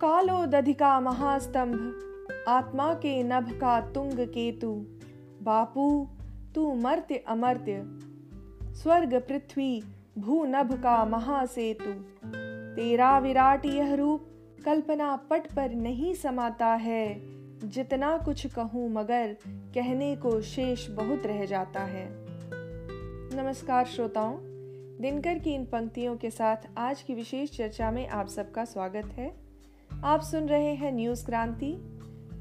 कालो 0.00 0.46
दधिका 0.46 1.00
महास्तंभ, 1.00 2.44
आत्मा 2.48 2.94
के 2.94 3.22
नभ 3.22 3.50
का 3.52 3.80
तुंग 3.80 4.18
केतु। 4.18 4.72
बापू, 5.42 6.08
तू 6.54 6.74
मर्त्य 6.74 7.16
अमर्त्य, 7.16 7.82
स्वर्ग 8.74 9.14
पृथ्वी 9.14 9.82
भू 10.18 10.44
नभ 10.44 10.72
का 10.82 11.04
महासेतु। 11.04 11.92
तेरा 12.76 13.18
विराट 13.18 13.66
यह 13.66 13.94
रूप 13.94 14.26
कल्पना 14.64 15.16
पट 15.16 15.46
पर 15.52 15.74
नहीं 15.74 16.14
समाता 16.14 16.66
है, 16.66 17.16
जितना 17.68 18.18
कुछ 18.18 18.46
कहूँ 18.46 18.88
मगर 18.90 19.36
कहने 19.46 20.16
को 20.16 20.40
शेष 20.40 20.88
बहुत 20.90 21.26
रह 21.26 21.44
जाता 21.44 21.80
है। 21.80 22.08
नमस्कार 23.36 23.86
श्रोताओं, 23.86 24.36
दिनकर 25.00 25.38
की 25.38 25.54
इन 25.54 25.64
पंक्तियों 25.64 26.16
के 26.16 26.30
साथ 26.30 26.68
आज 26.78 27.02
की 27.02 27.14
विशेष 27.14 27.50
चर्चा 27.50 27.90
में 27.90 28.08
आप 28.08 28.26
सबका 28.26 28.64
स्वागत 28.64 29.06
है। 29.06 29.45
आप 30.04 30.20
सुन 30.20 30.48
रहे 30.48 30.74
हैं 30.74 30.90
न्यूज़ 30.92 31.24
क्रांति। 31.26 31.72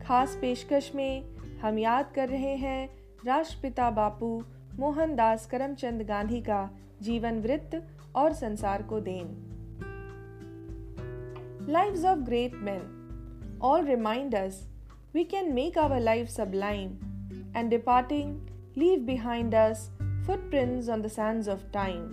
खास 0.02 0.38
पेशकश 0.41 0.91
में 0.96 1.23
हम 1.62 1.77
याद 1.80 2.12
कर 2.16 2.30
रहे 2.30 2.55
हैं 2.55 2.90
राष्ट्रपिता 3.26 3.90
बापू 3.91 4.44
मोहनदास 4.80 5.46
करमचंद 5.46 6.02
गांधी 6.02 6.41
का 6.41 6.70
जीवन 7.02 7.40
वृत्त 7.40 7.88
और 8.16 8.34
संसार 8.34 8.82
को 8.82 8.99
then. 8.99 9.27
Lives 11.70 12.05
of 12.05 12.20
great 12.20 12.55
men 12.55 13.60
all 13.62 13.85
remind 13.85 14.35
us 14.35 14.62
we 15.13 15.24
can 15.24 15.54
make 15.54 15.77
our 15.77 15.99
life 15.99 16.27
sublime 16.27 16.91
and 17.58 17.70
departing 17.70 18.48
leave 18.77 18.99
behind 18.99 19.55
us 19.55 19.90
footprints 20.02 20.90
on 20.90 21.02
the 21.02 21.08
sands 21.08 21.49
of 21.49 21.63
time 21.72 22.04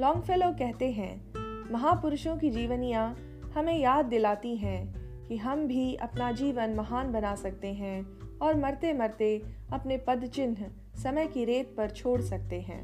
Longfellow 0.00 0.52
कहते 0.52 0.90
हैं, 0.92 1.32
महापुरुषों 1.72 2.36
की 2.36 2.50
जीवनियाँ 2.50 3.16
हमें 3.58 3.78
याद 3.78 4.04
दिलाती 4.04 4.56
हैं 4.56 5.26
कि 5.28 5.36
हम 5.36 5.66
भी 5.66 5.94
अपना 6.02 6.30
जीवन 6.32 6.74
महान 6.74 7.10
बना 7.12 7.34
सकते 7.36 7.68
हैं 7.74 8.38
और 8.38 8.56
मरते 8.56 8.92
मरते 8.92 9.30
अपने 9.72 9.96
पद 10.06 10.26
चिन्ह 10.34 10.66
समय 11.02 11.26
की 11.26 11.44
रेत 11.44 11.74
पर 11.76 11.90
छोड़ 11.90 12.20
सकते 12.20 12.60
हैं। 12.60 12.80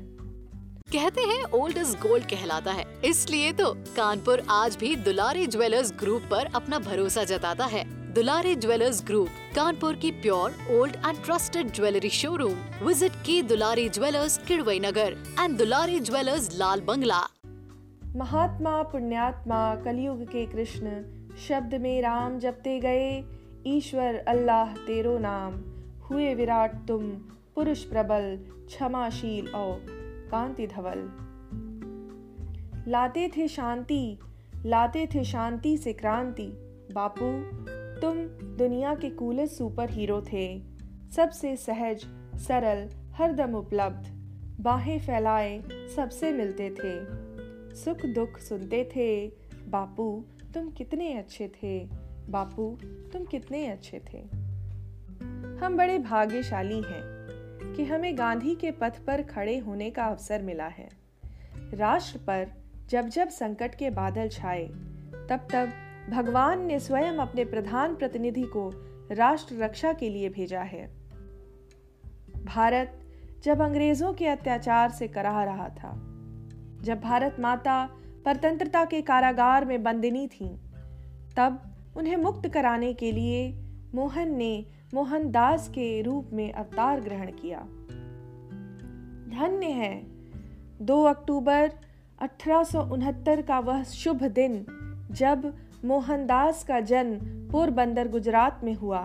कहते 0.93 1.21
हैं 1.23 1.43
ओल्ड 1.53 1.79
इज़ 1.79 1.95
गोल्ड 1.99 2.25
कहलाता 2.25 2.73
है, 2.73 2.85
इसलिए 3.05 3.53
तो 3.53 3.73
कानपुर 3.97 4.43
आज 4.51 4.77
भी 4.77 4.95
दुलारी 4.99 5.47
ज्वेलर्स 5.47 5.93
ग्रुप 6.01 6.23
पर 6.31 6.51
अपना 6.55 6.79
भरोसा 6.81 7.25
जताता 7.25 7.67
है। 7.67 7.85
दुलारी 8.15 8.55
ज्वेलर्स 8.57 9.03
ग्रुप, 9.05 9.29
कानपुर 9.55 9.95
की 9.95 10.11
pure 10.21 10.57
old 10.73 10.97
and 10.97 11.23
trusted 11.25 11.73
jewellery 11.73 12.11
showroom 12.13 12.59
visit 12.83 13.23
की 13.27 13.41
Dulari 13.45 13.89
jewellers 13.91 14.39
Kidwai 14.49 14.79
Nagar 14.81 15.17
and 15.41 15.57
Dulari 15.59 16.01
jewellers 16.03 16.51
Lal 16.59 16.81
Bangla 16.81 17.23
महात्मा, 18.17 18.83
पुण्यात्मा, 18.83 19.77
कलयुग 19.77 20.23
के 20.23 20.47
कृष्ण, 20.47 21.03
शब्द 21.37 21.75
में 21.75 22.03
राम 22.03 22.39
जपते 22.39 22.81
गए, 22.81 23.25
ईश्वर 23.67 24.25
अल्लाह 24.29 24.75
तेरो 24.75 25.19
नाम। 25.19 25.55
हुए 26.01 26.35
विराट 26.35 26.87
तुम, 26.89 27.11
पुरुष 27.55 27.85
प्रबल, 27.85 28.39
क्षमाशील 28.67 29.49
और 29.49 29.87
कांति 30.31 30.67
धवल 30.67 31.11
लाते 32.91 33.31
थे 33.37 33.49
शांति, 33.49 34.19
लाते 34.67 35.09
थे 35.15 35.25
शांति 35.25 35.77
से 35.77 35.93
क्रांति। 35.93 36.49
बापू, 36.93 37.27
तुम 38.01 38.15
दुनिया 38.57 38.95
के 38.95 39.11
कूलेस्ट 39.11 39.55
सुपर 39.55 39.91
हीरो 39.91 40.21
थे। 40.33 40.63
सबसे 41.17 41.57
सहज, 41.57 42.07
सरल, 42.35 42.91
हरदम 43.13 43.55
उपलब्ध। 43.55 44.07
बाहें 44.61 44.99
फैलाए 44.99 45.63
सबसे 45.97 46.33
मिलते 46.33 46.71
थे। 46.71 47.24
सुख 47.75 48.07
दुख 48.07 48.39
सुनते 48.39 48.91
थे। 48.97 49.33
बापू, 49.69 50.25
तुम 50.55 50.71
कितने 50.71 51.19
अच्छे 51.19 51.49
थे। 51.49 51.89
बापू, 52.29 52.79
तुम 53.13 53.25
कितने 53.25 53.67
अच्छे 53.67 54.03
थे। 54.13 54.19
हम 55.65 55.77
बड़े 55.77 55.99
भाग्यशाली 55.99 56.77
हैं 56.77 57.03
कि 57.77 57.85
हमें 57.85 58.19
गांधी 58.19 58.55
के 58.55 58.71
पथ 58.71 58.99
पर 58.99 59.23
खड़े 59.23 59.59
होने 59.59 59.91
का 59.91 60.05
अवसर 60.05 60.43
मिला 60.43 60.67
है। 60.67 60.89
राष्ट्र 61.75 62.19
पर 62.19 62.49
जब 62.89 63.09
जब 63.09 63.29
संकट 63.29 63.75
के 63.75 63.91
बादल 63.91 64.29
छाए, 64.29 64.65
तब 65.29 65.49
तब 65.53 65.73
भगवान 66.11 66.67
ने 66.67 66.81
स्वयं 66.81 67.13
अपने 67.13 67.45
प्रधान 67.45 67.97
प्रतिनिधि 67.97 68.43
को 68.43 68.73
राष्ट्र 69.13 69.55
रक्षा 69.55 69.93
के 69.93 70.09
लिए 70.09 70.29
भेजा 70.29 70.63
है। 70.63 70.87
भारत 72.45 73.01
जब 73.45 73.61
अंग्रेज़ों 73.61 74.13
के 74.13 74.27
अत्याचार 74.27 74.91
से 74.91 75.09
कराह 75.09 75.45
रहा 75.45 75.69
था 75.69 76.14
जब 76.85 77.01
भारत 77.01 77.37
माता 77.41 77.89
परतंत्रता 78.25 78.85
के 78.85 79.01
कारागार 79.03 79.65
में 79.65 79.83
बंदिनी 79.83 80.27
थी, 80.27 80.49
तब 81.37 81.61
उन्हें 81.97 82.17
मुक्त 82.17 82.49
कराने 82.49 82.93
के 82.95 83.13
लिए 83.13 83.53
मोहन 83.95 84.35
ने 84.37 84.67
मोहनदास 84.95 85.69
के 85.69 86.03
रूप 86.03 86.31
में 86.33 86.53
अवतार 86.53 87.01
ग्रहण 87.01 87.31
किया। 87.33 87.59
धन्य 89.31 89.67
है 89.67 89.95
2 90.83 91.03
अक्टूबर 91.05 91.71
अठारह 92.23 93.43
का 93.43 93.59
वह 93.59 93.83
शुभ 93.83 94.23
दिन, 94.25 94.65
जब 95.11 95.53
मोहनदास 95.85 96.65
का 96.65 96.81
जन्म 96.81 97.19
पोरबंदर 97.51 98.09
गुजरात 98.09 98.61
में 98.65 98.75
हुआ। 98.75 99.03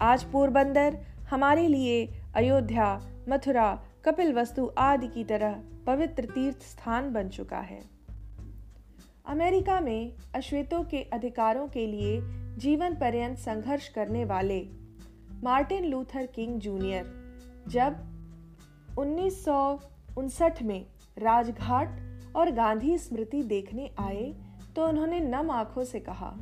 आज 0.00 0.24
पोरबंदर 0.24 0.98
हमारे 1.30 1.66
लिए 1.68 2.06
अयोध्या, 2.34 2.88
मथुरा 3.28 3.68
कपिल 4.04 4.32
वस्तु 4.32 4.70
आदि 4.78 5.08
की 5.08 5.24
तरह 5.24 5.60
पवित्र 5.86 6.24
तीर्थ 6.24 6.62
स्थान 6.62 7.12
बन 7.12 7.28
चुका 7.28 7.58
है। 7.60 7.80
अमेरिका 9.26 9.80
में 9.80 10.12
अश्वेतों 10.34 10.82
के 10.84 11.02
अधिकारों 11.12 11.66
के 11.68 11.86
लिए 11.86 12.20
जीवन 12.58 12.94
पर्यंत 12.94 13.38
संघर्ष 13.38 13.88
करने 13.88 14.24
वाले 14.24 14.60
मार्टिन 15.42 15.84
लूथर 15.84 16.26
किंग 16.26 16.58
जूनियर, 16.60 17.12
जब 17.68 18.96
उन्नीस 18.98 19.44
में 20.62 20.86
राजघाट 21.16 22.00
और 22.36 22.50
गांधी 22.50 22.96
स्मृति 22.98 23.42
देखने 23.42 23.90
आए 23.98 24.32
तो 24.76 24.86
उन्होंने 24.86 25.20
नम 25.20 25.50
आँखों 25.50 25.84
से 25.84 26.00
कहा, 26.00 26.32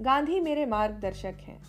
गांधी 0.00 0.40
मेरे 0.40 0.66
मार्गदर्शक 0.66 1.36
हैं। 1.40 1.60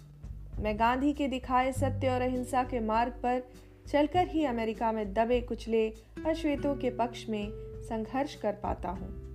मैं 0.59 0.77
गांधी 0.79 1.13
के 1.13 1.27
दिखाए 1.27 1.71
सत्य 1.71 2.09
और 2.09 2.21
अहिंसा 2.21 2.63
के 2.63 2.79
मार्ग 2.79 3.13
पर 3.23 3.41
चलकर 3.87 4.27
ही 4.27 4.45
अमेरिका 4.45 4.91
में 4.91 5.13
दबे 5.13 5.41
कुचले 5.41 5.89
अश्वेतों 6.25 6.75
के 6.75 6.89
पक्ष 6.89 7.29
में 7.29 7.49
संघर्ष 7.83 8.35
कर 8.35 8.53
पाता 8.53 8.89
हूँ। 8.89 9.27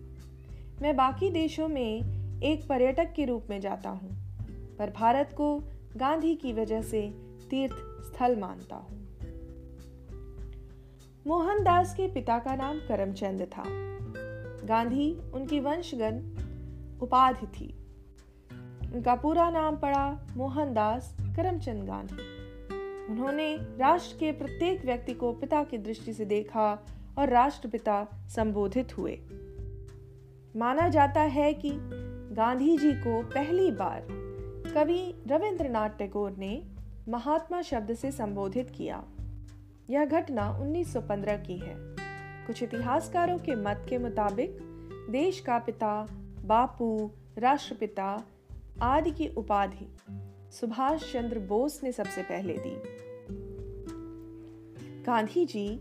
मैं 0.82 0.96
बाकी 0.96 1.30
देशों 1.30 1.68
में 1.68 2.02
एक 2.42 2.68
पर्यटक 2.68 3.12
के 3.12 3.24
रूप 3.24 3.46
में 3.50 3.60
जाता 3.60 3.90
हूँ, 3.90 4.10
पर 4.78 4.90
भारत 4.90 5.34
को 5.36 5.64
गांधी 5.96 6.34
की 6.34 6.52
वजह 6.52 6.82
से 6.82 7.10
तीर्थ 7.50 7.74
स्थल 7.78 8.36
मानता 8.36 8.76
हूँ। 8.76 9.02
मोहनदास 11.26 11.94
के 11.94 12.08
पिता 12.08 12.38
का 12.38 12.56
नाम 12.56 12.78
करमचंद 12.78 13.42
था। 13.42 13.64
गांधी 14.66 15.14
उनकी 15.34 15.60
वंशगण 15.60 16.18
उपाधि 17.00 17.46
थी। 17.46 17.74
उनका 18.94 19.14
पूरा 19.14 19.50
नाम 19.50 19.76
पड़ा 19.76 20.26
मोहनदास 20.36 21.16
करमचंद 21.36 21.84
गांधी। 21.84 22.41
उन्होंने 23.10 23.56
राष्ट्र 23.56 24.16
के 24.16 24.32
प्रत्येक 24.32 24.84
व्यक्ति 24.84 25.14
को 25.14 25.32
पिता 25.32 25.64
की 25.64 25.78
दृष्टि 25.78 26.12
से 26.12 26.24
देखा 26.24 26.86
और 27.18 27.28
राष्ट्रपिता 27.28 28.08
संबोधित 28.36 28.98
हुए। 28.98 29.18
माना 30.56 30.88
जाता 30.88 31.20
है 31.20 31.54
कि 31.54 31.70
गांधी 32.34 32.78
जी 32.78 32.92
को 32.92 33.22
पहली 33.22 33.70
बार 33.70 34.06
कवि 34.74 35.22
रविंद्रनाथ 35.26 35.90
टैगोर 35.90 36.30
ने 36.30 36.62
महात्मा 37.08 37.62
शब्द 37.62 37.94
से 37.94 38.12
संबोधित 38.12 38.70
किया। 38.70 39.04
यह 39.90 40.04
घटना 40.04 40.58
1915 40.58 41.36
की 41.36 41.58
है। 41.58 41.74
कुछ 42.46 42.62
इतिहासकारों 42.62 43.38
के 43.38 43.54
मत 43.54 43.86
के 43.88 43.98
मुताबिक, 43.98 44.58
देश 45.10 45.40
का 45.40 45.58
पिता, 45.58 46.06
बापू, 46.44 47.10
राष्ट्रपिता 47.38 48.22
आदि 48.82 49.10
की 49.10 49.28
उपाधि 49.28 49.88
सुभाष 50.52 51.12
चंद्र 51.12 51.38
बोस 51.38 51.84
ने 51.84 51.92
सबसे 51.92 52.22
पहले 52.22 52.54
दी। 52.58 52.82
गांधी 55.02 55.46
जी 55.46 55.80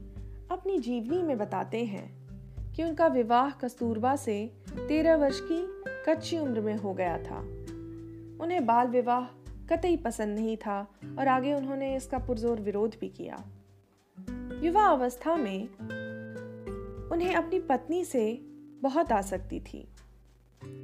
अपनी 0.51 0.79
जीवनी 0.79 1.23
में 1.23 1.37
बताते 1.37 1.85
हैं 1.85 2.21
कि 2.73 2.83
उनका 2.83 3.07
विवाह 3.07 3.51
कस्तूरबा 3.51 4.15
से 4.15 4.51
तेरह 4.87 5.15
वर्ष 5.15 5.39
की 5.43 5.67
कच्ची 6.05 6.37
उम्र 6.37 6.61
में 6.61 6.75
हो 6.75 6.93
गया 6.93 7.17
था। 7.17 7.39
उन्हें 8.43 8.65
बाल 8.65 8.87
विवाह 8.87 9.25
कतई 9.69 9.97
पसंद 9.97 10.39
नहीं 10.39 10.57
था 10.57 10.87
और 11.19 11.27
आगे 11.27 11.53
उन्होंने 11.53 11.95
इसका 11.95 12.17
पुरजोर 12.17 12.59
विरोध 12.59 12.95
भी 13.01 13.09
किया। 13.09 13.45
युवा 14.63 14.85
अवस्था 14.85 15.35
में 15.35 15.67
उन्हें 17.09 17.35
अपनी 17.35 17.59
पत्नी 17.59 18.05
से 18.05 18.41
बहुत 18.81 19.11
आसक्ति 19.11 19.59
थी। 19.59 19.87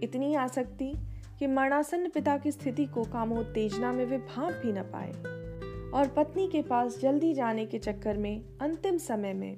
इतनी 0.03 0.35
आसक्ति 0.35 1.06
कि 1.39 1.47
मरणासन्न 1.47 2.09
पिता 2.09 2.37
की 2.37 2.51
स्थिति 2.51 2.85
को 2.85 3.03
कामोत्तेजना 3.03 3.91
में 3.91 4.05
वे 4.05 4.17
भाप 4.17 4.53
भी 4.53 4.71
न 4.71 4.81
पाए 4.83 5.11
और 5.91 6.07
पत्नी 6.07 6.47
के 6.47 6.61
पास 6.61 6.99
जल्दी 6.99 7.33
जाने 7.33 7.65
के 7.65 7.79
चक्कर 7.79 8.17
में 8.17 8.43
अंतिम 8.61 8.97
समय 8.97 9.33
में 9.33 9.57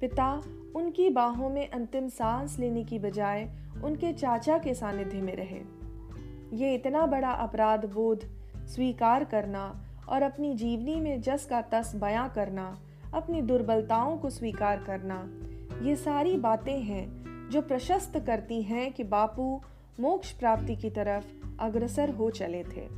पिता 0.00 0.42
उनकी 0.76 1.10
बाहों 1.10 1.50
में 1.50 1.68
अंतिम 1.70 2.08
सांस 2.08 2.58
लेने 2.58 2.84
की 2.84 2.98
बजाय 2.98 3.48
उनके 3.84 4.12
चाचा 4.12 4.58
के 4.58 4.74
सानिध्य 4.74 5.20
में 5.20 5.36
रहे। 5.36 5.60
ये 6.56 6.74
इतना 6.74 7.06
बड़ा 7.06 7.30
अपराध 7.30 7.84
बोध 7.84 8.24
स्वीकार 8.66 9.24
करना 9.24 9.84
और 10.08 10.22
अपनी 10.22 10.54
जीवनी 10.54 11.00
में 11.00 11.20
जस 11.20 11.46
का 11.50 11.60
तस 11.62 11.92
बयां 11.96 12.28
करना, 12.28 12.78
अपनी 13.14 13.42
दुर्बलताओं 13.42 14.16
को 14.16 14.30
स्वीकार 14.30 14.84
करना, 14.86 15.28
ये 15.82 15.96
सारी 15.96 16.36
बातें 16.36 16.80
हैं 16.80 17.48
जो 17.50 17.62
प्रशस्त 17.62 18.18
करती 18.18 18.62
हैं 18.62 18.92
कि 18.92 19.04
बापू 19.04 19.60
मोक्ष 20.00 20.32
प्राप्ति 20.32 20.76
की 20.76 20.90
तरफ़ 20.90 21.24
अग्रसर 21.60 22.10
हो 22.10 22.30
चले 22.30 22.64
थे। 22.64 22.88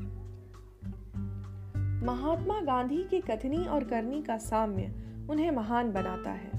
महात्मा 2.06 2.61
गांधी 2.61 3.05
की 3.05 3.21
कथनी 3.21 3.65
और 3.65 3.85
करनी 3.85 4.23
का 4.23 4.37
साम्य 4.37 4.95
उन्हें 5.31 5.50
महान 5.50 5.93
बनाता 5.93 6.31
है। 6.31 6.50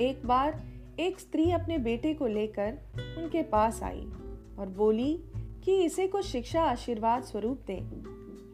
एक 0.00 0.22
बार 0.26 0.62
एक 1.00 1.20
स्त्री 1.20 1.50
अपने 1.50 1.78
बेटे 1.78 2.14
को 2.14 2.26
लेकर 2.26 2.78
उनके 3.18 3.42
पास 3.42 3.82
आई 3.82 4.12
और 4.58 4.74
बोली 4.76 5.24
कि 5.64 5.84
इसे 5.84 6.06
कुछ 6.06 6.24
शिक्षा 6.24 6.62
आशीर्वाद 6.62 7.22
स्वरूप 7.22 7.60
दे। 7.70 7.86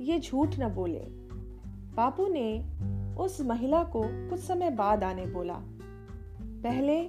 ये 0.05 0.21
झूठ 0.21 0.49
न 0.59 0.69
बोले। 0.69 1.07
बापू 1.95 2.27
ने 2.29 2.65
उस 3.17 3.41
महिला 3.41 3.85
को 3.85 4.03
कुछ 4.31 4.41
समय 4.41 4.71
बाद 4.71 5.05
आने 5.05 5.27
बोला। 5.27 5.61
पहले 6.41 7.03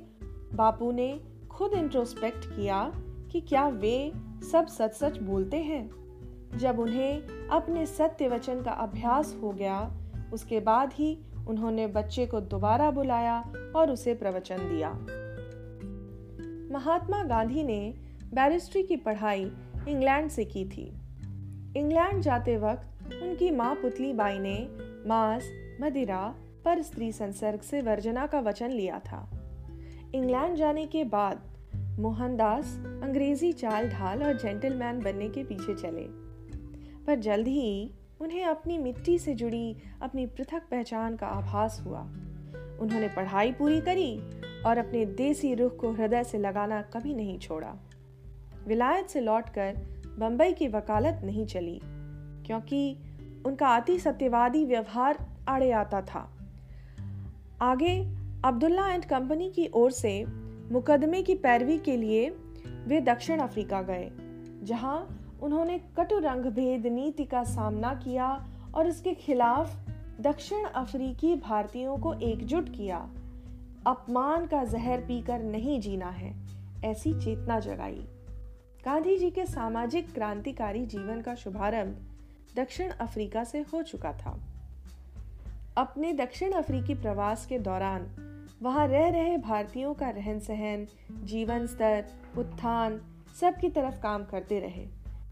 बापू 0.53 0.91
ने 0.91 1.19
खुद 1.51 1.73
इंट्रोस्पेक्ट 1.73 2.45
किया 2.45 2.91
कि 3.35 3.41
क्या 3.41 3.67
वे 3.67 4.11
सब 4.51 4.67
सच 4.67 4.91
सच 4.91 5.17
बोलते 5.17 5.57
हैं? 5.57 5.91
जब 6.57 6.79
उन्हें 6.79 7.21
अपने 7.47 7.85
सत्य 7.85 8.27
वचन 8.27 8.61
का 8.61 8.71
अभ्यास 8.71 9.37
हो 9.41 9.51
गया, 9.51 9.93
उसके 10.33 10.59
बाद 10.59 10.93
ही 10.93 11.19
उन्होंने 11.47 11.87
बच्चे 11.87 12.25
को 12.25 12.41
दोबारा 12.41 12.91
बुलाया 12.91 13.53
और 13.75 13.91
उसे 13.91 14.13
प्रवचन 14.13 14.57
दिया। 14.57 14.89
महात्मा 16.73 17.23
गांधी 17.23 17.63
ने 17.63 17.93
बैरिस्ट्री 18.33 18.83
की 18.83 18.95
पढ़ाई 18.95 19.51
इंग्लैंड 19.87 20.29
से 20.29 20.45
की 20.45 20.65
थी। 20.65 20.95
इंग्लैंड 21.77 22.21
जाते 22.21 22.57
वक्त 22.57 23.13
उनकी 23.21 23.51
माँ 23.51 23.75
पुतली 23.75 24.13
बाई 24.13 24.39
ने 24.39 24.67
मांस, 25.07 25.43
मदिरा 25.81 26.35
पर 26.65 26.81
स्त्री 26.81 27.11
संसर्ग 27.11 27.59
से 27.59 27.81
वर्जना 27.81 28.27
का 28.27 28.39
वचन 28.39 28.69
लिया 28.69 28.99
था। 28.99 29.29
इंग्लैंड 30.15 30.55
जाने 30.55 30.85
के 30.85 31.03
बाद 31.03 31.54
मोहनदास 31.99 32.75
अंग्रेज़ी 33.03 33.51
चाल 33.53 33.87
ढाल 33.89 34.23
और 34.23 34.37
जेंटलमैन 34.37 34.99
बनने 34.99 35.29
के 35.29 35.43
पीछे 35.43 35.75
चले। 35.75 36.05
पर 37.05 37.19
जल्द 37.19 37.47
ही 37.47 37.91
उन्हें 38.21 38.43
अपनी 38.45 38.77
मिट्टी 38.77 39.17
से 39.19 39.33
जुड़ी 39.33 39.75
अपनी 40.01 40.25
पृथक 40.25 40.61
पहचान 40.71 41.15
का 41.15 41.27
आभास 41.27 41.81
हुआ। 41.85 42.01
उन्होंने 42.81 43.07
पढ़ाई 43.07 43.51
पूरी 43.51 43.81
करी 43.81 44.17
और 44.61 44.77
अपने 44.77 45.05
देसी 45.05 45.53
रुख 45.55 45.75
को 45.77 45.91
हृदय 45.91 46.23
से 46.23 46.37
लगाना 46.37 46.81
कभी 46.81 47.13
नहीं 47.13 47.39
छोड़ा। 47.39 47.73
विलायत 48.67 49.07
से 49.07 49.21
लौटकर 49.21 49.75
बंबई 50.19 50.53
की 50.53 50.67
वकालत 50.67 51.21
नहीं 51.23 51.45
चली, 51.45 51.79
क्योंकि 52.45 52.97
उनका 53.45 53.75
अति 53.75 53.99
सत्यवादी 53.99 54.65
व्यवहार 54.65 55.25
आड़े 55.47 55.71
आता 55.71 56.01
था। 56.01 56.29
आगे 57.61 57.99
अब्दुल्ला 58.45 58.89
एंड 58.89 59.05
कंपनी 59.05 59.49
की 59.49 59.69
ओर 59.73 59.91
से 59.91 60.23
मुकदमे 60.71 61.21
की 61.21 61.35
पैरवी 61.35 61.77
के 61.77 61.97
लिए 61.97 62.29
वे 62.87 62.99
दक्षिण 63.01 63.39
अफ्रीका 63.39 63.81
गए, 63.81 64.09
जहाँ 64.63 64.97
उन्होंने 65.43 65.77
कटु 65.97 66.17
रंग 66.19 66.45
भेद 66.45 66.85
नीति 66.87 67.25
का 67.25 67.43
सामना 67.43 67.93
किया 67.93 68.27
और 68.75 68.87
इसके 68.87 69.13
खिलाफ 69.13 69.75
दक्षिण 70.21 70.65
अफ्रीकी 70.65 71.35
भारतीयों 71.35 71.97
को 71.97 72.13
एकजुट 72.13 72.69
किया। 72.69 72.97
अपमान 73.87 74.45
का 74.45 74.63
जहर 74.63 75.01
पीकर 75.01 75.43
नहीं 75.43 75.79
जीना 75.81 76.09
है, 76.09 76.33
ऐसी 76.85 77.13
चेतना 77.13 77.59
जगाई। 77.59 78.05
गांधी 78.85 79.17
जी 79.17 79.29
के 79.31 79.45
सामाजिक 79.45 80.13
क्रांतिकारी 80.13 80.85
जीवन 80.85 81.21
का 81.21 81.35
शुभारंभ 81.35 81.95
दक्षिण 82.55 82.89
अफ्रीका 82.89 83.43
से 83.43 83.65
हो 83.73 83.81
चुका 83.81 84.13
था। 84.13 84.39
अपने 85.77 86.13
दक्षिण 86.13 86.51
अफ्रीकी 86.51 86.93
प्रवास 86.93 87.45
के 87.45 87.59
दौरान 87.59 88.01
वहाँ 88.61 88.87
रह 88.87 89.09
रहे 89.09 89.37
भारतीयों 89.37 89.93
का 89.93 90.09
रहन 90.09 90.39
सहन, 90.39 90.87
जीवन 91.23 91.67
स्तर, 91.67 92.05
उत्थान, 92.37 93.01
सब 93.41 93.55
की 93.55 93.69
तरफ़ 93.69 94.01
काम 94.01 94.25
करते 94.25 94.59
रहे। 94.59 94.87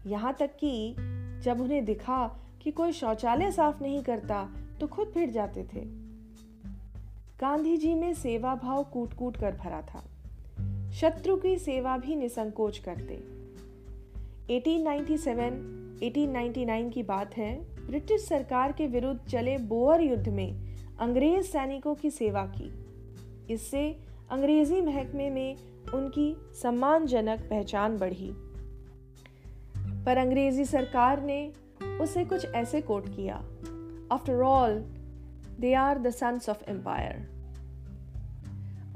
यहाँ 0.06 0.34
तक 0.34 0.50
कि 0.56 0.96
जब 1.42 1.60
उन्हें 1.60 1.84
दिखा 1.84 2.40
कि 2.62 2.70
कोई 2.70 2.92
शौचालय 2.92 3.50
साफ़ 3.50 3.82
नहीं 3.82 4.02
करता 4.02 4.48
तो 4.80 4.86
खुद 4.86 5.08
फिर 5.08 5.30
जाते 5.30 5.64
थे। 5.74 5.80
गांधी 7.40 7.76
जी 7.76 7.94
में 7.94 8.14
सेवा 8.14 8.54
भाव 8.54 8.84
कूट 8.84 9.14
कूट 9.14 9.36
कर 9.36 9.56
भरा 9.56 9.82
था। 9.82 10.04
शत्रु 10.90 11.36
की 11.36 11.58
सेवा 11.58 11.98
भी 11.98 12.16
निसंकोच 12.16 12.78
करते। 12.78 13.14
1897 14.54 15.52
1899 16.02 16.90
की 16.90 17.02
बात 17.02 17.36
है, 17.36 17.64
ब्रिटिश 17.86 18.28
सरकार 18.28 18.72
के 18.72 18.86
विरुद्ध 18.86 19.20
चले 19.20 19.58
बोअर 19.58 20.00
युद्ध 20.00 20.28
में 20.28 20.76
अंग्रेज़ 20.98 21.46
सैनिकों 21.46 21.94
की 21.94 22.10
सेवा 22.10 22.46
की। 22.46 22.83
इससे 23.50 23.98
अंग्रेज़ी 24.30 24.80
महकमे 24.80 25.30
में 25.30 25.56
उनकी 25.94 26.36
सम्मानजनक 26.62 27.40
पहचान 27.40 27.96
बढ़ी। 27.96 28.30
पर 30.04 30.18
अंग्रेज़ी 30.18 30.64
सरकार 30.64 31.22
ने 31.22 31.52
उसे 32.00 32.24
कुछ 32.24 32.44
ऐसे 32.46 32.80
कोट 32.80 33.08
किया। 33.08 33.34
After 34.12 34.42
all 34.42 34.74
they 35.60 35.74
are 35.74 35.98
the 35.98 36.10
sons 36.10 36.48
of 36.48 36.70
empire 36.70 37.34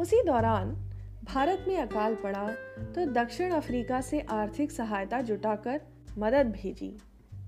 उसी 0.01 0.23
दौरान 0.23 0.75
भारत 1.25 1.65
में 1.69 1.77
अकाल 1.77 2.15
पड़ा 2.15 2.49
तो 2.95 3.05
दक्षिण 3.07 3.51
अफ्रीका 3.51 4.01
से 4.01 4.21
आर्थिक 4.21 4.73
सहायता 4.73 5.21
जुटाकर 5.21 5.81
मदद 6.19 6.51
भेजी। 6.53 6.99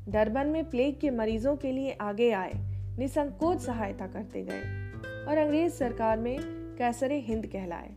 डरबन 0.09 0.47
में 0.47 0.71
प्लेग 0.71 0.99
के 1.01 1.11
मरीजों 1.11 1.57
के 1.57 1.73
लिए 1.73 1.97
आगे 2.01 2.31
आए, 2.31 2.53
निसंकोच 2.99 3.59
सहायता 3.59 4.07
करते 4.07 4.43
गए। 4.43 4.61
और 5.29 5.39
अंग्रेज़ 5.39 5.73
सरकार 5.73 6.19
में 6.19 6.60
कैसरे 6.81 7.19
हिंद 7.19 7.47
कहलाए। 7.47 7.95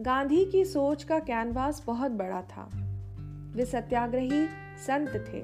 गांधी 0.00 0.44
की 0.44 0.64
सोच 0.64 1.04
का 1.04 1.18
कैनवास 1.18 1.84
बहुत 1.86 2.10
बड़ा 2.10 2.42
था। 2.42 2.70
वे 3.56 3.64
सत्याग्रही, 3.64 4.46
संत 4.86 5.08
थे। 5.08 5.40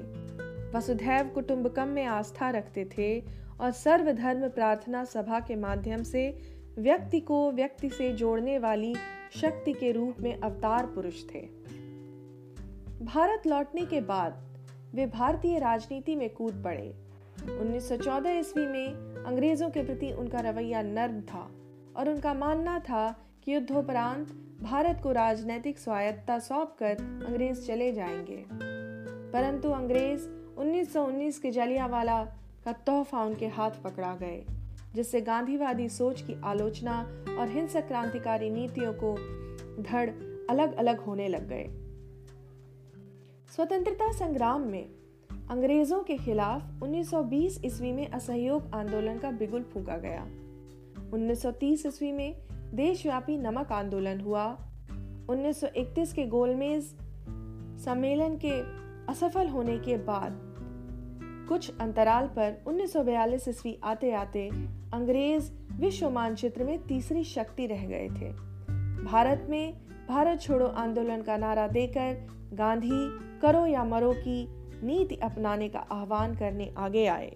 वसुधैव 0.77 1.27
कुटुंबकम 1.27 1.87
में 1.87 2.05
आस्था 2.05 2.49
रखते 2.49 2.85
थे 2.85 3.23
और 3.61 3.71
सर्वधर्म 3.71 4.49
प्रार्थना 4.49 5.05
सभा 5.05 5.39
के 5.39 5.55
माध्यम 5.55 6.03
से 6.03 6.41
व्यक्ति 6.79 7.19
को 7.19 7.51
व्यक्ति 7.51 7.89
से 7.89 8.13
जोड़ने 8.13 8.59
वाली 8.59 8.95
शक्ति 9.41 9.73
के 9.73 9.91
रूप 9.91 10.15
में 10.19 10.39
अवतार 10.39 10.85
पुरुष 10.85 11.23
थे। 11.35 11.41
भारत 13.05 13.47
लौटने 13.47 13.85
के 13.85 14.01
बाद 14.01 14.57
वे 14.93 15.05
भारतीय 15.05 15.59
राजनीति 15.59 16.15
में 16.15 16.29
कूद 16.29 16.63
पड़े। 16.63 16.95
1914 17.59 18.29
ईस्वी 18.29 18.67
में 18.67 18.87
अंग्रेज़ों 19.23 19.69
के 19.69 19.83
प्रति 19.83 20.11
उनका 20.11 20.39
रवैया 20.39 20.81
नर्म 20.81 21.21
था। 21.21 21.51
और 21.97 22.09
उनका 22.09 22.33
मानना 22.33 22.79
था 22.79 23.19
कि 23.43 23.55
युद्धोपरांत 23.55 24.27
भारत 24.61 24.99
को 25.03 25.11
राजनैतिक 25.11 25.79
स्वायत्ता 25.79 26.39
सौंपकर 26.39 27.23
अंग्रेज़ 27.27 27.67
चले 27.67 27.91
जाएँगे। 27.91 28.45
परंतु 29.33 29.71
अंग्रेज़ 29.71 30.27
1919 30.57 31.39
के 31.39 31.51
जलियावाला 31.51 32.23
का 32.65 32.71
तोहफा 32.71 33.23
उनके 33.23 33.47
हाथ 33.47 33.71
पकड़ा 33.71 34.15
गए, 34.15 34.45
जिससे 34.95 35.21
गांधीवादी 35.21 35.89
सोच 35.89 36.21
की 36.21 36.41
आलोचना 36.43 37.01
और 37.39 37.49
हिंसक 37.49 37.87
क्रांतिकारी 37.87 38.49
नीतियों 38.49 38.93
को 38.93 39.15
धड़ 39.83 40.09
अलग 40.49 40.75
अलग 40.75 40.99
होने 40.99 41.27
लग 41.27 41.49
गए। 41.49 41.67
स्वतंत्रता 43.55 44.11
संग्राम 44.11 44.61
में 44.61 44.89
अंग्रेज़ों 45.49 46.03
के 46.03 46.17
खिलाफ 46.17 46.83
1920 46.83 47.61
ईस्वी 47.65 47.91
में 47.91 48.07
असहयोग 48.07 48.71
आंदोलन 48.73 49.19
का 49.19 49.31
बिगुल 49.31 49.63
फूका 49.63 49.97
गया। 49.97 50.27
1930 51.13 51.85
ईस्वी 51.85 52.11
में 52.11 52.35
देशव्यापी 52.73 53.37
नमक 53.37 53.71
आंदोलन 53.71 54.21
हुआ। 54.21 54.45
1931 55.29 56.13
के 56.13 56.25
गोलमेज 56.25 56.83
सम्मेलन 57.85 58.37
के 58.45 58.61
असफल 59.11 59.47
होने 59.47 59.77
के 59.77 59.97
बाद 59.97 60.47
कुछ 61.49 61.71
अंतराल 61.81 62.27
पर 62.27 62.63
1942 62.67 63.47
ईस्वी 63.47 63.79
आते 63.83 64.11
आते 64.11 64.49
अंग्रेज़ 64.93 65.51
विश्व 65.71 66.09
मानचित्र 66.09 66.63
में 66.63 66.83
तीसरी 66.83 67.23
शक्ति 67.23 67.65
रह 67.65 67.85
गए 67.85 68.07
थे। 68.07 68.31
भारत 69.03 69.47
में 69.49 69.73
भारत 70.07 70.41
छोड़ो 70.41 70.67
आंदोलन 70.67 71.21
का 71.21 71.37
नारा 71.37 71.67
देकर 71.67 72.27
गांधी 72.53 73.09
करो 73.39 73.65
या 73.65 73.83
मरो 73.83 74.13
की 74.13 74.47
नीति 74.85 75.15
अपनाने 75.15 75.69
का 75.69 75.79
आह्वान 75.79 76.35
करने 76.35 76.73
आगे 76.77 77.05
आए। 77.05 77.35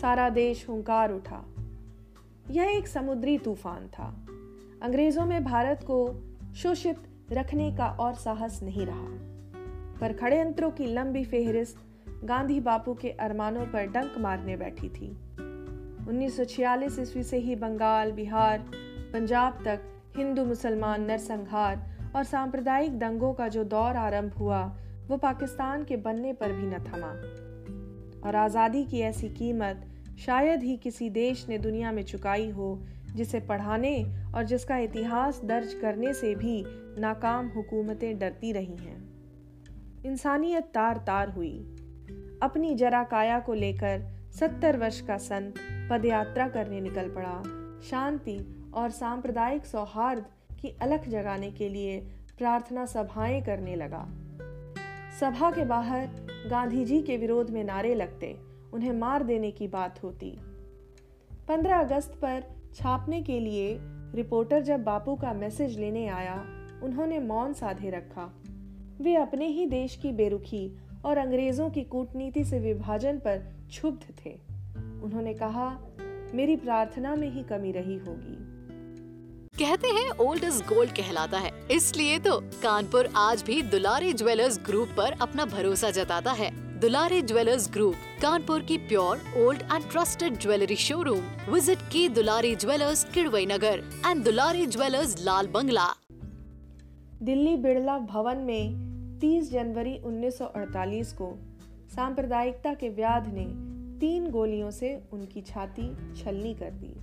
सारा 0.00 0.28
देश 0.28 0.68
हुंकार 0.68 1.12
उठा। 1.12 1.55
यह 2.50 2.64
एक 2.64 2.88
समुद्री 2.88 3.38
तूफ़ान 3.38 3.88
था। 3.88 4.26
अंग्रेज़ों 4.82 5.26
में 5.26 5.44
भारत 5.44 5.80
को 5.82 6.22
शोषित 6.56 6.96
रखने 7.32 7.76
का 7.76 7.86
और 7.86 8.14
साहस 8.14 8.62
नहीं 8.62 8.86
रहा। 8.86 9.06
पर 10.00 10.12
खड़े 10.12 10.40
यंत्रों 10.40 10.70
की 10.70 10.86
लंबी 10.86 11.24
फेहरिस्त 11.24 11.76
गांधी 12.24 12.60
बापू 12.60 12.94
के 12.94 13.10
अरमानों 13.10 13.66
पर 13.66 13.86
डंक 13.86 14.14
मारने 14.18 14.56
बैठी 14.56 14.88
थी। 14.88 15.18
1946 16.08 16.98
ईस्वी 16.98 17.22
से 17.22 17.36
ही 17.36 17.56
बंगाल, 17.56 18.12
बिहार, 18.12 18.58
पंजाब 19.12 19.62
तक 19.64 19.80
हिंदू, 20.16 20.44
मुसलमान, 20.44 21.02
नरसंहार 21.02 21.90
और 22.16 22.24
सांप्रदायिक 22.24 22.98
दंगों 22.98 23.34
का 23.34 23.48
जो 23.48 23.64
दौर 23.64 23.96
आरंभ 23.96 24.32
हुआ, 24.32 24.76
वो 25.08 25.16
पाकिस्तान 25.16 25.84
के 25.84 25.96
बनने 25.96 26.32
पर 26.32 26.52
भी 26.52 26.66
न 26.66 26.78
थमा। 26.78 27.10
और 28.28 28.36
आज़ादी 28.36 28.84
की 28.84 29.00
ऐसी 29.00 29.28
कीमत 29.28 29.88
शायद 30.18 30.62
ही 30.62 30.76
किसी 30.76 31.10
देश 31.10 31.48
ने 31.48 31.58
दुनिया 31.58 31.92
में 31.92 32.02
चुकाई 32.02 32.50
हो, 32.50 32.86
जिसे 33.14 33.40
पढ़ाने 33.40 34.06
और 34.34 34.44
जिसका 34.44 34.76
इतिहास 34.76 35.40
दर्ज 35.44 35.74
करने 35.74 36.14
से 36.14 36.34
भी 36.34 36.64
नाकाम 37.00 37.48
हुकूमतें 37.48 38.18
डरती 38.18 38.52
रही 38.52 38.76
हैं। 38.76 39.08
इंसानियत 40.06 40.64
तार 40.64 40.96
तार 40.96 41.28
हुई। 41.28 41.58
अपनी 42.42 42.74
जरा 42.74 43.04
काया 43.04 43.40
को 43.40 43.54
लेकर 43.54 44.08
सत्तर 44.30 44.76
वर्ष 44.76 45.00
का 45.00 45.16
संत 45.16 45.54
पदयात्रा 45.90 46.48
करने 46.48 46.80
निकल 46.80 47.08
पड़ा। 47.08 47.42
शांति 47.90 48.70
और 48.74 48.90
सांप्रदायिक 48.90 49.66
सौहार्द 49.66 50.24
की 50.60 50.68
अलख 50.68 51.08
जगाने 51.08 51.50
के 51.50 51.68
लिए 51.68 52.00
प्रार्थना 52.38 52.86
सभाएँ 52.86 53.42
करने 53.42 53.76
लगा। 53.76 54.08
सभा 55.20 55.50
के 55.50 55.64
बाहर 55.64 56.08
गांधी 56.50 56.84
जी 56.84 57.02
के 57.02 57.16
विरोध 57.16 57.50
में 57.50 57.64
नारे 57.64 57.94
लगते। 57.94 58.45
उन्हें 58.76 58.92
मार 58.92 59.22
देने 59.22 59.50
की 59.50 59.68
बात 59.68 60.02
होती। 60.02 60.38
15 61.48 61.80
अगस्त 61.80 62.18
पर 62.22 62.44
छापने 62.74 63.22
के 63.22 63.40
लिए 63.40 63.78
रिपोर्टर 64.14 64.62
जब 64.62 64.84
बापू 64.84 65.14
का 65.14 65.32
मैसेज 65.32 65.78
लेने 65.78 66.08
आया, 66.08 66.34
उन्होंने 66.82 67.18
मौन 67.18 67.52
साधे 67.52 67.90
रखा। 67.90 68.42
वे 69.00 69.16
अपने 69.16 69.46
ही 69.46 69.66
देश 69.66 69.96
की 69.96 70.12
बेरुखी 70.12 70.78
और 71.04 71.18
अंग्रेज़ों 71.18 71.70
की 71.70 71.82
कूटनीति 71.82 72.44
से 72.44 72.58
विभाजन 72.58 73.18
पर 73.18 73.38
क्षुब्ध 73.68 74.14
थे। 74.26 74.30
उन्होंने 75.02 75.34
कहा, 75.34 75.80
मेरी 76.34 76.56
प्रार्थना 76.56 77.14
में 77.14 77.30
ही 77.30 77.42
कमी 77.42 77.72
रही 77.72 77.98
होगी। 77.98 78.56
कहते 79.64 79.88
हैं 79.88 80.10
ओल्ड 80.10 80.44
इज़ 80.44 80.62
गोल्ड 80.62 80.90
कहलाता 80.90 81.38
है। 81.38 81.50
इसलिए 81.70 82.18
तो 82.18 82.40
कानपुर 82.40 83.08
आज 83.16 83.42
भी 83.42 83.62
दुलारी 83.62 84.12
ज्वेलर्स 84.12 84.60
ग्रुप 84.66 84.88
पर 84.96 85.12
अपना 85.12 85.44
भरोसा 85.44 85.90
जताता 85.90 86.32
है। 86.32 86.65
दुलारी 86.76 87.22
ज्वेलर्स 87.22 87.72
ग्रुप, 87.72 87.94
कानपुर 88.22 88.62
की 88.62 88.78
pure, 88.78 89.20
old 89.36 89.62
and 89.62 89.90
trusted 89.90 90.38
jewellery 90.38 90.76
showroom 90.76 91.52
visit 91.52 91.78
की 91.92 92.08
Dulari 92.08 92.56
jewellers 92.56 93.04
Kidwai 93.04 93.46
Nagar 93.46 93.84
and 94.06 94.24
Dulari 94.24 94.66
jewellers 94.66 95.24
Lal 95.24 95.46
Bangla. 95.46 95.86
Delhi 97.22 97.56
Birla 97.56 97.98
Bhavan 97.98 98.36
में 98.36 98.64
30 99.20 99.52
जनवरी 99.52 99.98
1948 99.98 101.12
को 101.12 101.38
सांप्रदायिकता 101.94 102.74
के 102.74 102.88
व्याध 102.88 103.26
ने 103.26 103.46
तीन 103.98 104.30
गोलियों 104.30 104.70
से 104.70 105.02
उनकी 105.12 105.40
छाती 105.40 106.14
छलनी 106.14 106.54
कर 106.54 106.70
दी। 106.70 106.94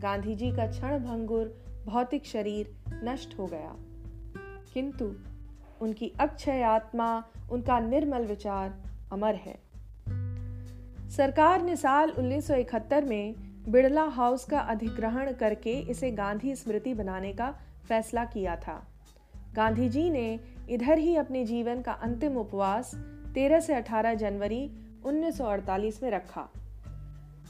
गांधी 0.00 0.34
जी 0.34 0.50
का 0.50 0.66
क्षण 0.66 0.98
भंगुर, 0.98 1.64
भौतिक 1.86 2.26
शरीर 2.26 2.76
नष्ट 2.88 3.38
हो 3.38 3.46
गया। 3.46 3.76
किंतु 4.74 5.12
उनकी 5.80 6.12
अक्षय 6.20 6.62
आत्मा, 6.62 7.24
उनका 7.52 7.80
निर्मल 7.80 8.22
विचार 8.22 8.91
अमर 9.12 9.34
है। 9.34 9.58
सरकार 11.10 11.62
ने 11.62 11.76
साल 11.76 12.10
1971 12.10 13.04
में 13.04 13.34
बिड़ला 13.68 14.02
हाउस 14.02 14.44
का 14.44 14.60
अधिग्रहण 14.60 15.32
करके 15.32 15.72
इसे 15.72 16.10
गांधी 16.10 16.54
स्मृति 16.54 16.94
बनाने 16.94 17.32
का 17.32 17.54
फैसला 17.88 18.24
किया 18.24 18.56
था। 18.56 18.86
गांधी 19.54 19.88
जी 19.88 20.10
ने 20.10 20.40
इधर 20.70 20.98
ही 20.98 21.16
अपने 21.16 21.44
जीवन 21.44 21.82
का 21.82 21.92
अंतिम 21.92 22.36
उपवास 22.36 22.94
13 23.34 23.60
से 23.60 23.74
18 23.74 24.14
जनवरी 24.14 24.70
1948 25.04 26.02
में 26.02 26.10
रखा। 26.10 26.52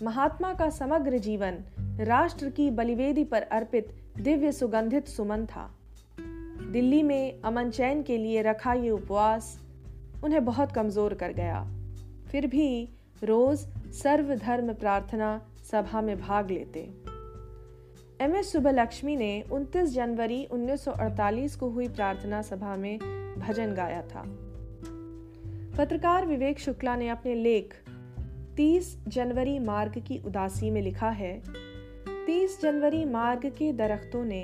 महात्मा 0.02 0.54
का 0.54 0.71
समग्र 0.71 1.19
जीवन 1.19 1.59
राष्ट्र 2.00 2.50
की 2.50 2.71
बलिवेदी 2.71 3.25
पर 3.25 3.42
अर्पित 3.42 3.95
दिव्य 4.21 4.52
सुगंधित 4.52 5.09
सुमन 5.09 5.47
था। 5.47 5.75
दिल्ली 6.71 7.02
में 7.02 7.42
अमन 7.42 7.71
चैन 7.71 8.02
के 8.02 8.19
लिए 8.19 8.42
रखा 8.42 8.73
ये 8.73 8.90
उपवास 8.90 9.61
उन्हें 10.24 10.44
बहुत 10.44 10.72
कमज़ोर 10.72 11.14
कर 11.14 11.32
गया। 11.32 11.64
फिर 12.30 12.46
भी 12.46 12.88
रोज़ 13.24 13.66
सर्वधर्म 13.92 14.72
प्रार्थना 14.72 15.46
सभा 15.70 16.00
में 16.00 16.18
भाग 16.20 16.50
लेते। 16.50 16.80
एम 18.20 18.36
एस 18.36 18.52
सुबलक्ष्मी 18.52 19.16
ने 19.16 19.44
29 19.52 19.94
जनवरी 19.94 20.44
1948 20.44 21.56
को 21.56 21.68
हुई 21.70 21.88
प्रार्थना 21.88 22.42
सभा 22.42 22.76
में 22.76 22.98
भजन 23.38 23.74
गाया 23.74 24.02
था। 24.02 24.22
पत्रकार 25.78 26.26
विवेक 26.26 26.58
शुक्ला 26.58 26.96
ने 26.96 27.08
अपने 27.08 27.34
लेख 27.34 27.74
30 28.56 29.04
जनवरी 29.08 29.58
मार्ग 29.58 29.98
की 30.06 30.18
उदासी 30.18 30.70
में 30.70 30.82
लिखा 30.82 31.10
है। 31.10 31.42
30 32.26 32.62
जनवरी 32.62 33.04
मार्ग 33.04 33.46
के 33.46 33.72
दरख्तों 33.72 34.24
ने 34.24 34.42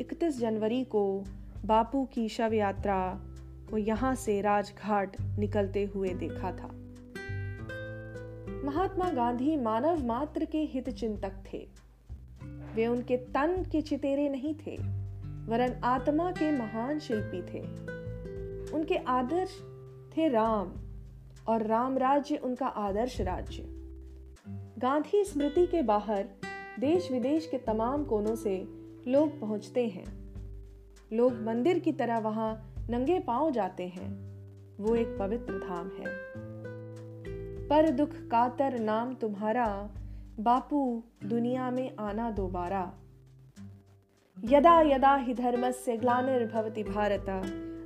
31 0.00 0.40
जनवरी 0.40 0.84
को 0.84 1.24
बापू 1.64 2.04
की 2.04 2.28
शव 2.28 2.52
यात्रा 2.52 3.26
को 3.74 3.78
यहाँ 3.78 4.14
से 4.14 4.40
राजघाट 4.40 5.16
निकलते 5.38 5.84
हुए 5.84 6.08
देखा 6.08 6.50
था। 6.52 6.66
महात्मा 8.64 9.10
गांधी 9.10 9.56
मानव 9.56 10.06
मात्र 10.06 10.44
के 10.44 10.58
हित 10.58 10.90
चिंतक 10.90 11.32
थे। 11.52 11.58
वे 12.74 12.86
उनके 12.86 13.16
तन 13.16 13.64
के 13.72 13.80
चितेरे 13.80 14.28
नहीं 14.28 14.54
थे, 14.54 14.76
वरन 15.46 15.80
आत्मा 15.84 16.30
के 16.30 16.50
महान 16.58 16.98
शिल्पी 16.98 17.42
थे। 17.42 17.60
उनके 18.72 18.96
आदर्श 18.96 19.58
थे 20.16 20.28
राम, 20.28 20.72
और 21.48 21.66
राम 21.66 21.98
राज्य 21.98 22.36
उनका 22.36 22.66
आदर्श 22.66 23.20
राज्य। 23.20 23.64
गांधी 24.78 25.24
स्मृति 25.24 25.66
के 25.66 25.82
बाहर 25.82 26.28
देश 26.80 27.10
विदेश 27.12 27.46
के 27.46 27.58
तमाम 27.58 28.04
कोनों 28.04 28.34
से 28.34 28.56
लोग 29.08 29.40
पहुँचते 29.40 29.86
हैं। 29.88 30.06
लोग 31.12 31.42
मंदिर 31.42 31.78
की 31.78 31.92
तरह 31.92 32.18
वहाँ 32.18 32.70
नंगे 32.90 33.18
पाँव 33.18 33.50
जाते 33.50 33.88
हैं। 33.88 34.34
वो 34.80 34.94
एक 34.94 35.16
पवित्र 35.18 35.52
धाम 35.52 35.86
है। 35.86 36.34
पर 37.68 37.90
दुख 37.90 38.08
कातर 38.08 38.78
नाम 38.78 39.14
तुम्हारा, 39.14 39.90
बापू 40.40 41.02
दुनिया 41.24 41.70
में 41.70 41.96
आना 41.96 42.30
दोबारा। 42.30 42.92
यदा 44.44 44.80
यदा 44.80 45.16
हि 45.16 45.34
धर्मस्य 45.34 45.96
ग्लानिर्भवति 45.96 46.82
भारत, 46.82 47.28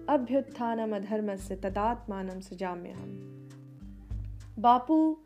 अभ्युत्थानम 0.09 0.97
अधर्मस्य 0.97 1.57
तदात्मानम 1.57 2.41
सजाम्य 2.41 2.91
हम 2.91 3.25
बापू, 4.59 5.17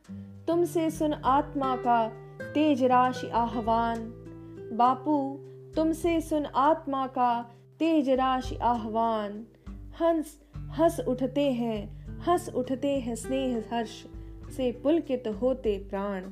तुमसे 0.47 0.91
सुन 0.91 1.13
आत्मा 1.13 1.77
का 1.77 2.09
तेज 2.43 2.85
राशि 2.85 3.29
आह्वान। 3.29 3.97
बापू, 4.73 5.39
तुमसे 5.77 6.21
सुन 6.21 6.47
आत्मा 6.47 7.07
का 7.07 7.43
तेज 7.79 8.11
राशि 8.11 8.57
आह्वान। 8.57 9.47
हंस 10.01 10.41
हंस 10.57 11.01
उठते 11.01 11.53
हैं, 11.53 12.07
हंस 12.19 12.49
उठते 12.49 13.01
हैं 13.01 13.15
स्नेह 13.15 13.65
हर्ष 13.73 14.05
से 14.57 14.73
पुलकित 14.73 15.25
होते 15.27 15.87
प्राण। 15.91 16.31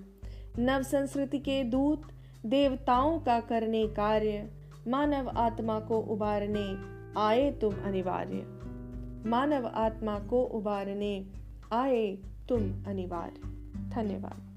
नव 0.58 0.82
संस्कृति 0.82 1.38
के 1.38 1.64
दूत, 1.64 2.02
देवताओं 2.46 3.18
का 3.18 3.40
करने 3.40 3.86
कार्य, 3.86 4.50
मानव 4.88 5.28
आत्मा 5.28 5.80
को 5.80 5.98
उबारने 5.98 6.76
आए 7.20 7.50
तुम 7.50 7.74
अनिवार्य। 7.84 8.46
मानव 9.28 9.66
आत्मा 9.66 10.18
को 10.18 10.42
उबारने 10.42 11.26
आए 11.72 12.18
तुम 12.48 12.84
अनिवार्य। 12.86 13.48
धन्यवाद। 13.90 14.49